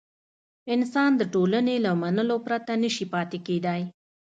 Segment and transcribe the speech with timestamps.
[0.75, 3.81] انسان د ټولنې له منلو پرته نه شي پاتې کېدای.